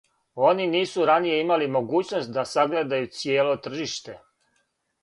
Они 0.47 0.65
нису 0.75 1.01
раније 1.09 1.27
имали 1.43 1.67
могућност 1.75 2.33
да 2.39 2.47
сагледају 2.55 3.13
цијело 3.21 3.57
тржиште. 3.69 4.19